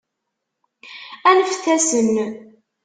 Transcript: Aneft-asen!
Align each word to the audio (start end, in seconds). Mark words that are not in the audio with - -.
Aneft-asen! 1.29 2.15